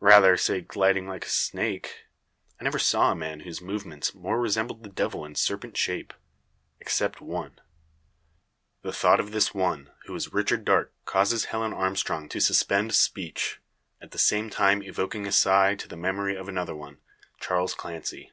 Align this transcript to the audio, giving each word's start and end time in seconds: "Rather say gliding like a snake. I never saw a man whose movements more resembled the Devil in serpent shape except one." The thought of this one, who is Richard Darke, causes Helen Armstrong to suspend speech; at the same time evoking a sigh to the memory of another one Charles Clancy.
"Rather 0.00 0.36
say 0.36 0.60
gliding 0.60 1.06
like 1.06 1.24
a 1.24 1.28
snake. 1.28 2.06
I 2.60 2.64
never 2.64 2.80
saw 2.80 3.12
a 3.12 3.14
man 3.14 3.42
whose 3.46 3.62
movements 3.62 4.12
more 4.12 4.40
resembled 4.40 4.82
the 4.82 4.88
Devil 4.88 5.24
in 5.24 5.36
serpent 5.36 5.76
shape 5.76 6.12
except 6.80 7.20
one." 7.20 7.60
The 8.82 8.92
thought 8.92 9.20
of 9.20 9.30
this 9.30 9.54
one, 9.54 9.92
who 10.06 10.16
is 10.16 10.32
Richard 10.32 10.64
Darke, 10.64 10.92
causes 11.04 11.44
Helen 11.44 11.72
Armstrong 11.72 12.28
to 12.30 12.40
suspend 12.40 12.92
speech; 12.92 13.60
at 14.00 14.10
the 14.10 14.18
same 14.18 14.50
time 14.50 14.82
evoking 14.82 15.28
a 15.28 15.30
sigh 15.30 15.76
to 15.76 15.86
the 15.86 15.96
memory 15.96 16.34
of 16.36 16.48
another 16.48 16.74
one 16.74 16.98
Charles 17.38 17.76
Clancy. 17.76 18.32